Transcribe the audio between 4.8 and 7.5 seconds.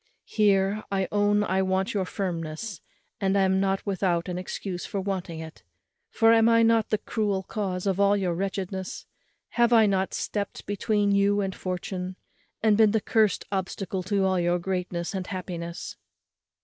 for wanting it; for am I not the cruel